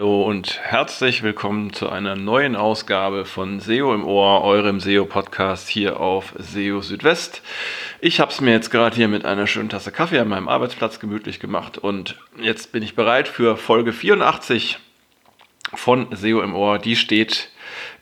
[0.00, 6.00] Hallo und herzlich willkommen zu einer neuen Ausgabe von SEO im Ohr, eurem SEO-Podcast hier
[6.00, 7.42] auf SEO Südwest.
[8.00, 11.00] Ich habe es mir jetzt gerade hier mit einer schönen Tasse Kaffee an meinem Arbeitsplatz
[11.00, 14.78] gemütlich gemacht und jetzt bin ich bereit für Folge 84
[15.74, 16.78] von SEO im Ohr.
[16.78, 17.50] Die steht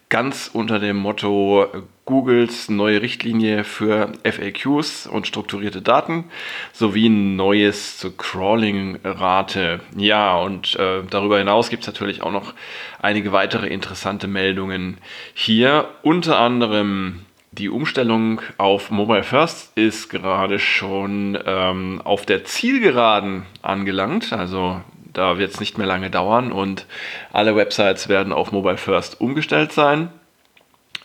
[0.09, 1.67] ganz unter dem Motto
[2.05, 6.25] Googles neue Richtlinie für FAQs und strukturierte Daten
[6.73, 9.81] sowie neues zur Crawling-Rate.
[9.95, 12.55] Ja, und äh, darüber hinaus gibt es natürlich auch noch
[13.03, 14.97] einige weitere interessante Meldungen
[15.35, 15.91] hier.
[16.03, 24.33] Unter anderem die Umstellung auf Mobile First ist gerade schon ähm, auf der Zielgeraden angelangt.
[24.33, 24.81] Also
[25.13, 26.87] da wird es nicht mehr lange dauern und
[27.33, 30.11] alle Websites werden auf Mobile First umgestellt sein.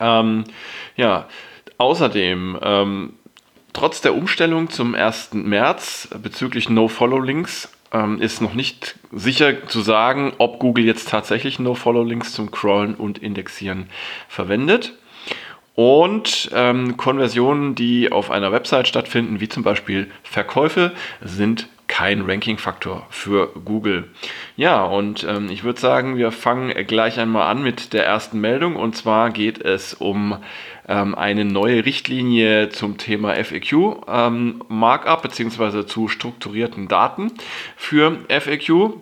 [0.00, 0.44] Ähm,
[0.96, 1.28] ja,
[1.78, 3.14] außerdem, ähm,
[3.72, 5.34] trotz der Umstellung zum 1.
[5.34, 12.32] März bezüglich No-Follow-Links ähm, ist noch nicht sicher zu sagen, ob Google jetzt tatsächlich No-Follow-Links
[12.32, 13.88] zum Crawlen und Indexieren
[14.28, 14.94] verwendet.
[15.76, 23.06] Und ähm, Konversionen, die auf einer Website stattfinden, wie zum Beispiel Verkäufe, sind kein Ranking-Faktor
[23.08, 24.10] für Google.
[24.56, 28.74] Ja, und ähm, ich würde sagen, wir fangen gleich einmal an mit der ersten Meldung.
[28.74, 30.36] Und zwar geht es um
[30.88, 33.72] ähm, eine neue Richtlinie zum Thema FAQ
[34.08, 35.86] ähm, bzw.
[35.86, 37.30] zu strukturierten Daten
[37.76, 38.94] für FAQ.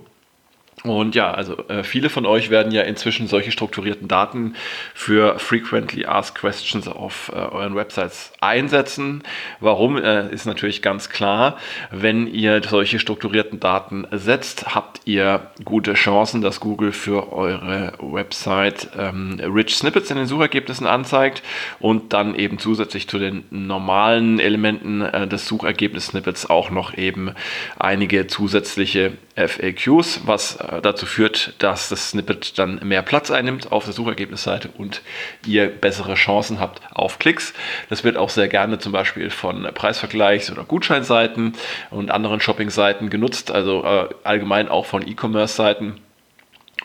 [0.84, 4.56] Und ja, also äh, viele von euch werden ja inzwischen solche strukturierten Daten
[4.94, 9.22] für Frequently Asked Questions auf äh, euren Websites einsetzen.
[9.60, 11.56] Warum äh, ist natürlich ganz klar.
[11.92, 18.88] Wenn ihr solche strukturierten Daten setzt, habt ihr gute Chancen, dass Google für eure Website
[18.98, 21.44] ähm, Rich Snippets in den Suchergebnissen anzeigt
[21.78, 27.32] und dann eben zusätzlich zu den normalen Elementen äh, des Suchergebnis-Snippets auch noch eben
[27.78, 33.84] einige zusätzliche FAQs, was äh, dazu führt, dass das Snippet dann mehr Platz einnimmt auf
[33.84, 35.02] der Suchergebnisseite und
[35.46, 37.54] ihr bessere Chancen habt auf Klicks.
[37.88, 41.54] Das wird auch sehr gerne zum Beispiel von Preisvergleichs- oder Gutscheinseiten
[41.90, 46.00] und anderen Shopping-Seiten genutzt, also äh, allgemein auch von E-Commerce-Seiten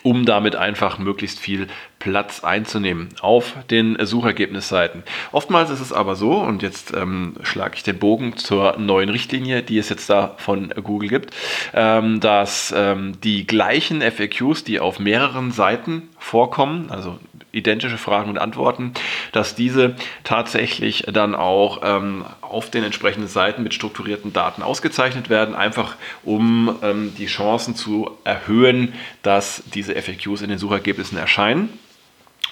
[0.03, 1.67] um damit einfach möglichst viel
[1.99, 5.03] Platz einzunehmen auf den Suchergebnisseiten.
[5.31, 9.63] Oftmals ist es aber so, und jetzt ähm, schlage ich den Bogen zur neuen Richtlinie,
[9.63, 11.35] die es jetzt da von Google gibt,
[11.73, 17.19] ähm, dass ähm, die gleichen FAQs, die auf mehreren Seiten vorkommen, also
[17.51, 18.93] identische Fragen und Antworten,
[19.31, 25.55] dass diese tatsächlich dann auch ähm, auf den entsprechenden Seiten mit strukturierten Daten ausgezeichnet werden,
[25.55, 28.93] einfach um ähm, die Chancen zu erhöhen,
[29.23, 31.69] dass diese FAQs in den Suchergebnissen erscheinen.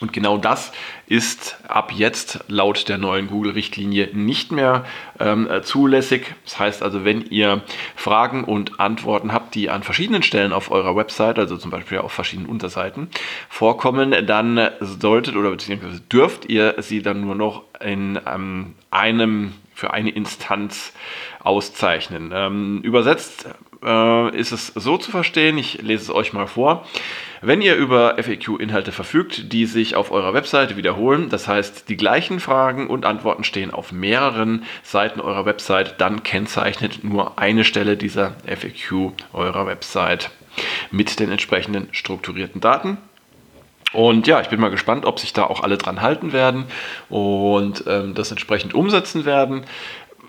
[0.02, 0.74] Und genau das
[1.08, 4.86] ist ab jetzt laut der neuen Google-Richtlinie nicht mehr
[5.20, 6.36] ähm, zulässig.
[6.44, 7.62] Das heißt also, wenn ihr
[7.96, 12.12] Fragen und Antworten habt, die an verschiedenen Stellen auf eurer Website, also zum Beispiel auf
[12.12, 13.10] verschiedenen Unterseiten,
[13.48, 19.94] vorkommen, dann solltet oder beziehungsweise dürft ihr sie dann nur noch in ähm, einem für
[19.94, 20.94] eine Instanz
[21.44, 22.32] auszeichnen.
[22.34, 23.48] Ähm, übersetzt
[23.86, 26.86] äh, ist es so zu verstehen, ich lese es euch mal vor.
[27.42, 32.40] Wenn ihr über FAQ-Inhalte verfügt, die sich auf eurer Webseite wiederholen, das heißt die gleichen
[32.40, 38.36] Fragen und Antworten stehen auf mehreren Seiten eurer Website, dann kennzeichnet nur eine Stelle dieser
[38.48, 40.32] FAQ eurer Website
[40.90, 42.98] mit den entsprechenden strukturierten Daten.
[43.94, 46.66] Und ja, ich bin mal gespannt, ob sich da auch alle dran halten werden
[47.10, 49.64] und ähm, das entsprechend umsetzen werden.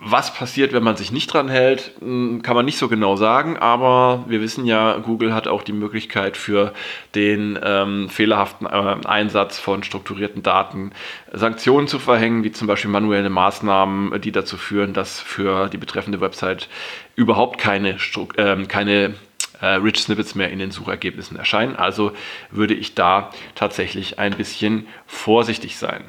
[0.00, 3.56] Was passiert, wenn man sich nicht dran hält, hm, kann man nicht so genau sagen,
[3.56, 6.72] aber wir wissen ja, Google hat auch die Möglichkeit für
[7.14, 10.92] den ähm, fehlerhaften äh, Einsatz von strukturierten Daten
[11.32, 16.20] Sanktionen zu verhängen, wie zum Beispiel manuelle Maßnahmen, die dazu führen, dass für die betreffende
[16.20, 16.68] Website
[17.14, 17.96] überhaupt keine,
[18.36, 19.14] äh, keine
[19.60, 21.76] äh, Rich Snippets mehr in den Suchergebnissen erscheinen.
[21.76, 22.12] Also
[22.50, 26.04] würde ich da tatsächlich ein bisschen vorsichtig sein.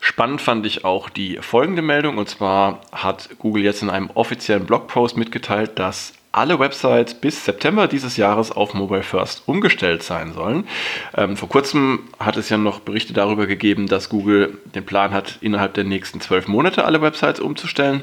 [0.00, 4.66] Spannend fand ich auch die folgende Meldung und zwar hat Google jetzt in einem offiziellen
[4.66, 10.68] Blogpost mitgeteilt, dass alle Websites bis September dieses Jahres auf Mobile First umgestellt sein sollen.
[11.16, 15.38] Ähm, vor kurzem hat es ja noch Berichte darüber gegeben, dass Google den Plan hat,
[15.40, 18.02] innerhalb der nächsten zwölf Monate alle Websites umzustellen.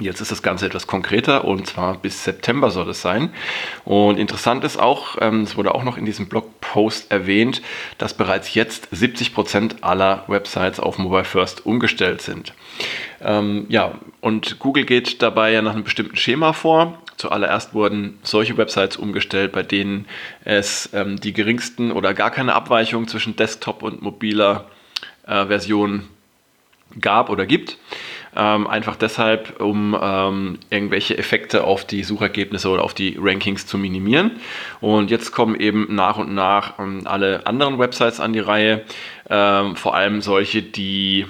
[0.00, 3.32] Jetzt ist das Ganze etwas konkreter und zwar bis September soll es sein.
[3.84, 7.62] Und interessant ist auch, ähm, es wurde auch noch in diesem Blogpost erwähnt,
[7.98, 12.54] dass bereits jetzt 70 Prozent aller Websites auf Mobile First umgestellt sind.
[13.20, 16.98] Ähm, ja, und Google geht dabei ja nach einem bestimmten Schema vor.
[17.16, 20.06] Zuallererst wurden solche Websites umgestellt, bei denen
[20.42, 24.66] es ähm, die geringsten oder gar keine Abweichung zwischen Desktop und mobiler
[25.24, 26.08] äh, Version
[27.00, 27.78] gab oder gibt.
[28.36, 33.78] Ähm, einfach deshalb, um ähm, irgendwelche Effekte auf die Suchergebnisse oder auf die Rankings zu
[33.78, 34.32] minimieren.
[34.80, 38.82] Und jetzt kommen eben nach und nach ähm, alle anderen Websites an die Reihe,
[39.30, 41.26] ähm, vor allem solche, die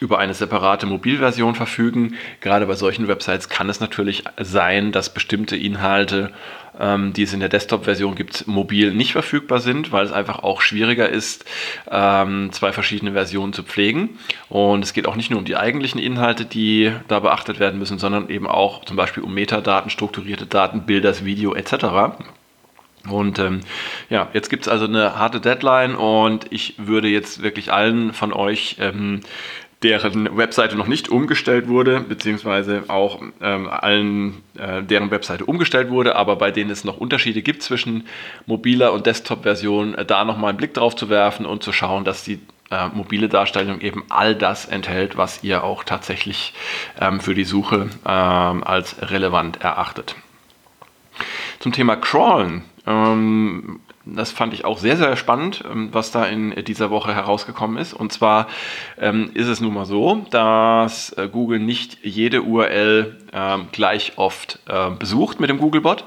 [0.00, 2.16] über eine separate Mobilversion verfügen.
[2.40, 6.32] Gerade bei solchen Websites kann es natürlich sein, dass bestimmte Inhalte,
[6.78, 10.62] ähm, die es in der Desktop-Version gibt, mobil nicht verfügbar sind, weil es einfach auch
[10.62, 11.44] schwieriger ist,
[11.90, 14.18] ähm, zwei verschiedene Versionen zu pflegen.
[14.48, 17.98] Und es geht auch nicht nur um die eigentlichen Inhalte, die da beachtet werden müssen,
[17.98, 22.16] sondern eben auch zum Beispiel um Metadaten, strukturierte Daten, Bilder, Video etc.
[23.08, 23.60] Und ähm,
[24.08, 28.32] ja, jetzt gibt es also eine harte Deadline und ich würde jetzt wirklich allen von
[28.32, 29.20] euch ähm,
[29.82, 36.16] deren Webseite noch nicht umgestellt wurde, beziehungsweise auch ähm, allen, äh, deren Webseite umgestellt wurde,
[36.16, 38.06] aber bei denen es noch Unterschiede gibt zwischen
[38.46, 42.24] mobiler und Desktop-Version, äh, da nochmal einen Blick drauf zu werfen und zu schauen, dass
[42.24, 42.40] die
[42.70, 46.52] äh, mobile Darstellung eben all das enthält, was ihr auch tatsächlich
[47.00, 50.14] ähm, für die Suche ähm, als relevant erachtet.
[51.58, 52.62] Zum Thema Crawlen.
[54.14, 57.92] Das fand ich auch sehr, sehr spannend, ähm, was da in dieser Woche herausgekommen ist.
[57.92, 58.48] Und zwar
[58.98, 64.58] ähm, ist es nun mal so, dass äh, Google nicht jede URL ähm, gleich oft
[64.68, 66.04] äh, besucht mit dem Googlebot.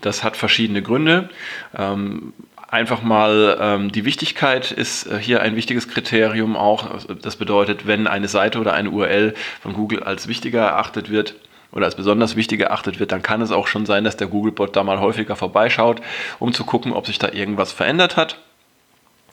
[0.00, 1.30] Das hat verschiedene Gründe.
[1.76, 2.34] Ähm,
[2.68, 7.04] einfach mal ähm, die Wichtigkeit ist äh, hier ein wichtiges Kriterium auch.
[7.22, 11.36] Das bedeutet, wenn eine Seite oder eine URL von Google als wichtiger erachtet wird,
[11.74, 14.74] oder als besonders wichtig erachtet wird, dann kann es auch schon sein, dass der Googlebot
[14.76, 16.00] da mal häufiger vorbeischaut,
[16.38, 18.38] um zu gucken, ob sich da irgendwas verändert hat.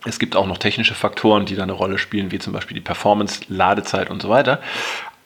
[0.04, 2.82] Es gibt auch noch technische Faktoren, die da eine Rolle spielen, wie zum Beispiel die
[2.82, 4.60] Performance, Ladezeit und so weiter.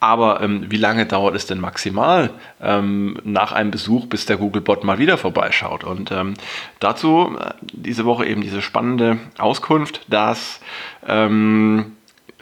[0.01, 2.29] Aber ähm, wie lange dauert es denn maximal
[2.61, 5.85] ähm, nach einem Besuch, bis der Googlebot mal wieder vorbeischaut?
[5.85, 6.33] Und ähm,
[6.79, 10.59] dazu äh, diese Woche eben diese spannende Auskunft, dass
[11.07, 11.93] ähm,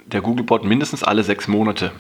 [0.08, 1.92] der Googlebot mindestens alle sechs Monate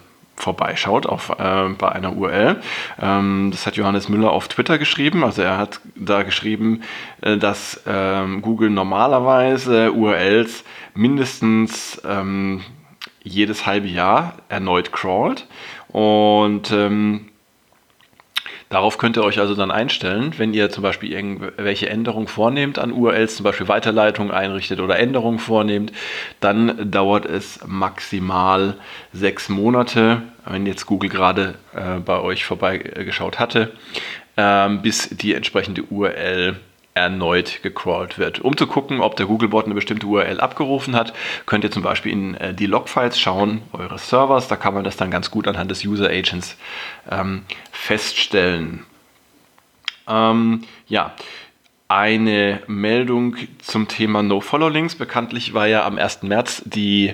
[0.43, 2.61] vorbeischaut auf, äh, bei einer URL.
[3.01, 5.23] Ähm, das hat Johannes Müller auf Twitter geschrieben.
[5.23, 6.81] Also er hat da geschrieben,
[7.21, 10.63] äh, dass ähm, Google normalerweise URLs
[10.93, 12.61] mindestens ähm,
[13.23, 15.47] jedes halbe Jahr erneut crawlt.
[15.87, 17.29] Und ähm,
[18.73, 22.91] Darauf könnt ihr euch also dann einstellen, wenn ihr zum Beispiel irgendwelche Änderungen vornehmt an
[22.91, 25.91] URLs, zum Beispiel Weiterleitungen einrichtet oder Änderungen vornehmt,
[26.39, 28.73] dann dauert es maximal
[29.11, 33.73] sechs Monate, wenn jetzt Google gerade äh, bei euch vorbeigeschaut hatte,
[34.37, 36.55] äh, bis die entsprechende URL
[36.93, 38.39] erneut gecrawlt wird.
[38.39, 41.13] Um zu gucken, ob der Googlebot eine bestimmte URL abgerufen hat,
[41.45, 44.47] könnt ihr zum Beispiel in äh, die Logfiles schauen, eures Servers.
[44.47, 46.57] Da kann man das dann ganz gut anhand des User Agents
[47.09, 48.85] ähm, feststellen.
[50.07, 51.13] Ähm, ja,
[51.87, 54.95] eine Meldung zum Thema No-Follow-Links.
[54.95, 56.23] Bekanntlich war ja am 1.
[56.23, 57.13] März die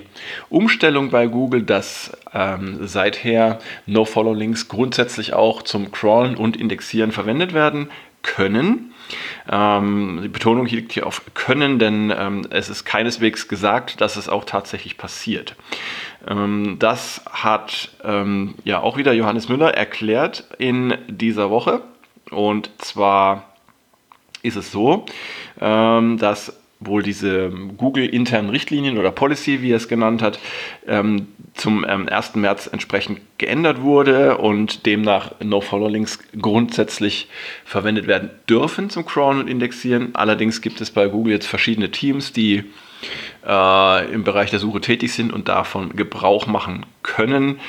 [0.50, 7.90] Umstellung bei Google, dass ähm, seither No-Follow-Links grundsätzlich auch zum Crawlen und Indexieren verwendet werden
[8.22, 8.94] können.
[9.50, 14.30] Ähm, die Betonung liegt hier auf können, denn ähm, es ist keineswegs gesagt, dass es
[14.30, 15.56] auch tatsächlich passiert.
[16.28, 21.82] Ähm, das hat ähm, ja auch wieder Johannes Müller erklärt in dieser Woche.
[22.30, 23.54] Und zwar
[24.44, 25.06] ist es so,
[25.60, 30.40] ähm, dass wohl diese Google-internen Richtlinien oder Policy, wie er es genannt hat,
[30.88, 32.36] ähm, zum 1.
[32.36, 37.28] Ähm, März entsprechend geändert wurde und demnach No-Follow-Links grundsätzlich
[37.66, 40.10] verwendet werden dürfen zum Crawlen und Indexieren.
[40.14, 42.64] Allerdings gibt es bei Google jetzt verschiedene Teams, die
[43.46, 47.60] äh, im Bereich der Suche tätig sind und davon Gebrauch machen können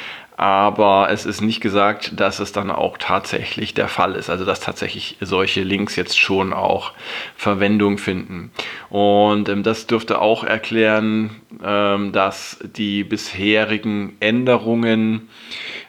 [0.40, 4.30] aber es ist nicht gesagt, dass es dann auch tatsächlich der Fall ist.
[4.30, 6.92] Also dass tatsächlich solche Links jetzt schon auch
[7.36, 8.50] Verwendung finden.
[8.88, 15.28] Und ähm, das dürfte auch erklären, ähm, dass die bisherigen Änderungen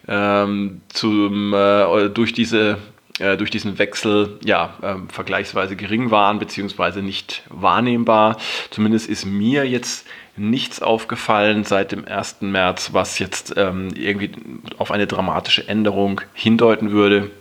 [0.09, 2.77] ähm, zum, äh, durch diese
[3.19, 8.37] äh, durch diesen Wechsel ja, äh, vergleichsweise gering waren, beziehungsweise nicht wahrnehmbar.
[8.69, 12.37] Zumindest ist mir jetzt nichts aufgefallen seit dem 1.
[12.41, 14.31] März, was jetzt ähm, irgendwie
[14.77, 17.31] auf eine dramatische Änderung hindeuten würde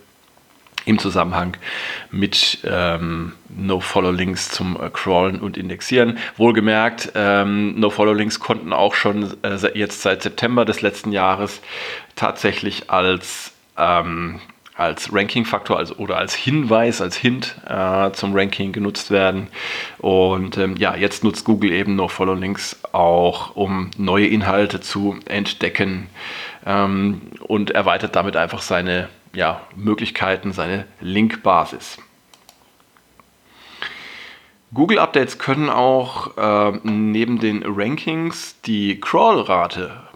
[0.87, 1.57] im Zusammenhang
[2.11, 6.19] mit ähm, No-Follow-Links zum äh, Crawlen und Indexieren.
[6.37, 11.61] Wohlgemerkt, ähm, No-Follow-Links konnten auch schon äh, jetzt seit September des letzten Jahres
[12.17, 14.41] tatsächlich als ähm,
[14.81, 19.49] als Ranking-Faktor also, oder als Hinweis, als Hint äh, zum Ranking genutzt werden.
[19.99, 25.17] Und ähm, ja, jetzt nutzt Google eben noch Follow Links auch, um neue Inhalte zu
[25.27, 26.09] entdecken
[26.67, 31.99] ähm, und erweitert damit einfach seine ja, Möglichkeiten, seine Linkbasis.
[34.73, 40.10] Google Updates können auch äh, neben den Rankings die Crawl-Rate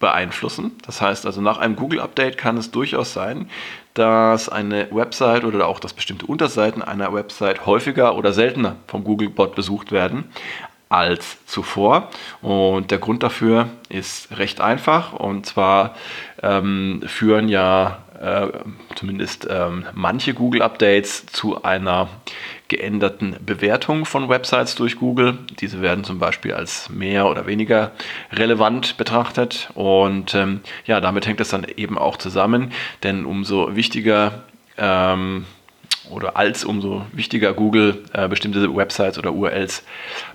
[0.00, 0.72] beeinflussen.
[0.86, 3.50] Das heißt also, nach einem Google-Update kann es durchaus sein,
[3.94, 9.54] dass eine Website oder auch dass bestimmte Unterseiten einer Website häufiger oder seltener vom Google-Bot
[9.54, 10.24] besucht werden
[10.88, 12.08] als zuvor.
[12.40, 15.12] Und der Grund dafür ist recht einfach.
[15.12, 15.94] Und zwar
[16.42, 18.48] ähm, führen ja äh,
[18.94, 22.08] zumindest ähm, manche Google-Updates zu einer
[22.68, 25.38] geänderten Bewertung von Websites durch Google.
[25.60, 27.92] Diese werden zum Beispiel als mehr oder weniger
[28.32, 29.70] relevant betrachtet.
[29.74, 32.72] Und ähm, ja, damit hängt es dann eben auch zusammen,
[33.02, 34.42] denn umso wichtiger
[34.76, 35.46] ähm,
[36.10, 39.84] oder als umso wichtiger Google äh, bestimmte Websites oder URLs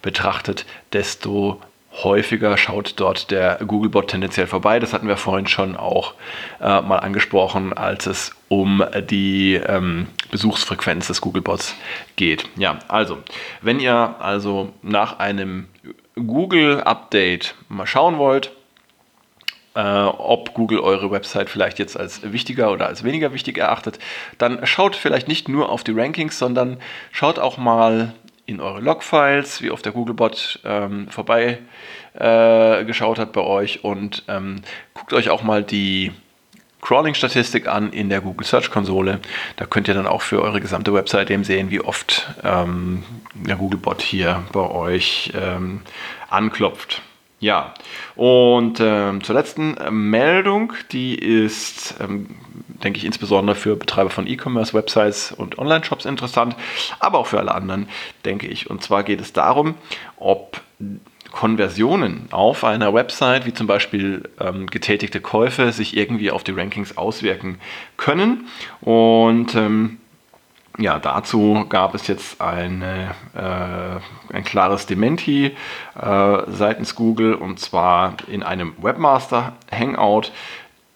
[0.02, 1.62] betrachtet, desto
[2.02, 4.80] häufiger schaut dort der Googlebot tendenziell vorbei.
[4.80, 6.14] Das hatten wir vorhin schon auch
[6.60, 11.76] äh, mal angesprochen, als es um die ähm, Besuchsfrequenz des Googlebots
[12.16, 12.50] geht.
[12.56, 13.20] Ja, also,
[13.62, 15.68] wenn ihr also nach einem
[16.16, 18.52] Google-Update mal schauen wollt,
[19.76, 24.00] äh, ob Google eure Website vielleicht jetzt als wichtiger oder als weniger wichtig erachtet,
[24.38, 26.78] dann schaut vielleicht nicht nur auf die Rankings, sondern
[27.12, 28.14] schaut auch mal
[28.46, 31.60] in eure Logfiles, wie oft der Googlebot ähm, vorbei
[32.14, 34.62] äh, geschaut hat bei euch und ähm,
[34.94, 36.12] guckt euch auch mal die
[36.82, 39.20] Crawling-Statistik an in der Google Search Konsole.
[39.56, 43.56] Da könnt ihr dann auch für eure gesamte Website eben sehen, wie oft ähm, der
[43.56, 45.82] Googlebot hier bei euch ähm,
[46.30, 47.02] anklopft.
[47.44, 47.74] Ja,
[48.16, 52.28] und ähm, zur letzten äh, Meldung, die ist, ähm,
[52.82, 56.56] denke ich, insbesondere für Betreiber von E-Commerce-Websites und Online-Shops interessant,
[57.02, 57.90] aber auch für alle anderen,
[58.24, 58.70] denke ich.
[58.70, 59.76] Und zwar geht es darum,
[60.16, 60.62] ob
[61.34, 66.98] Konversionen auf einer Website, wie zum Beispiel ähm, getätigte Käufe, sich irgendwie auf die Rankings
[66.98, 67.60] auswirken
[67.98, 68.48] können.
[68.80, 69.98] Und ähm,
[70.78, 75.56] ja, dazu gab es jetzt eine, äh, ein klares Dementi
[76.00, 80.32] äh, seitens Google und zwar in einem Webmaster Hangout.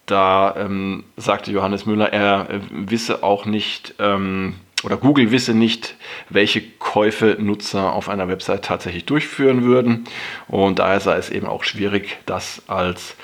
[0.08, 5.96] Da ähm, sagte Johannes Müller, er äh, wisse auch nicht, ähm, oder Google wisse nicht,
[6.30, 10.06] welche Käufe Nutzer auf einer Website tatsächlich durchführen würden.
[10.48, 13.16] Und daher sei es eben auch schwierig, das als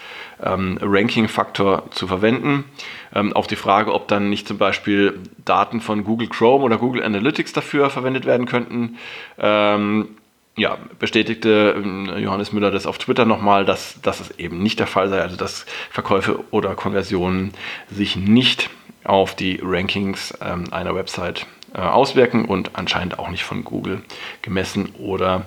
[0.44, 2.66] ähm, Ranking-Faktor zu verwenden.
[3.14, 7.04] Ähm, auf die Frage, ob dann nicht zum Beispiel Daten von Google Chrome oder Google
[7.04, 8.98] Analytics dafür verwendet werden könnten,
[9.38, 10.10] ähm,
[10.56, 14.88] ja, bestätigte ähm, Johannes Müller das auf Twitter nochmal, dass, dass es eben nicht der
[14.88, 17.54] Fall sei, also dass Verkäufe oder Konversionen
[17.90, 18.70] sich nicht
[19.04, 24.02] auf die Rankings ähm, einer Website äh, auswirken und anscheinend auch nicht von Google
[24.42, 25.46] gemessen oder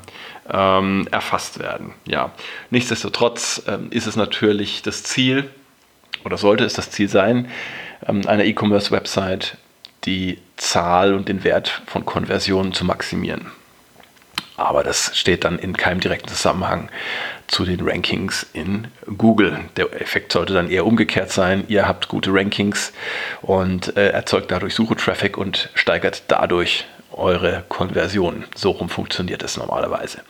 [0.50, 1.94] ähm, erfasst werden.
[2.06, 2.32] Ja,
[2.70, 5.50] nichtsdestotrotz ähm, ist es natürlich das Ziel
[6.24, 7.48] oder sollte es das Ziel sein,
[8.06, 9.56] ähm, einer E-Commerce-Website
[10.04, 13.50] die Zahl und den Wert von Konversionen zu maximieren.
[14.56, 16.88] Aber das steht dann in keinem direkten Zusammenhang
[17.46, 19.58] zu den Rankings in Google.
[19.76, 21.64] Der Effekt sollte dann eher umgekehrt sein.
[21.68, 22.92] Ihr habt gute Rankings
[23.42, 28.44] und äh, erzeugt dadurch Suche-Traffic und steigert dadurch eure Konversion.
[28.54, 30.22] So rum funktioniert es normalerweise.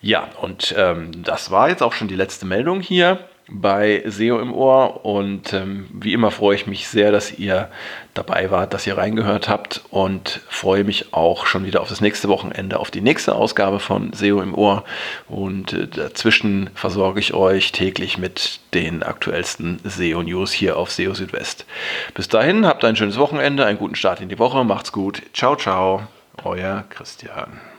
[0.00, 4.52] Ja, und ähm, das war jetzt auch schon die letzte Meldung hier bei SEO im
[4.52, 5.04] Ohr.
[5.04, 7.68] Und ähm, wie immer freue ich mich sehr, dass ihr
[8.14, 9.82] dabei wart, dass ihr reingehört habt.
[9.90, 14.12] Und freue mich auch schon wieder auf das nächste Wochenende, auf die nächste Ausgabe von
[14.12, 14.84] SEO im Ohr.
[15.28, 21.14] Und äh, dazwischen versorge ich euch täglich mit den aktuellsten SEO News hier auf SEO
[21.14, 21.66] Südwest.
[22.14, 25.56] Bis dahin habt ein schönes Wochenende, einen guten Start in die Woche, macht's gut, ciao
[25.56, 26.02] ciao,
[26.44, 27.73] euer Christian.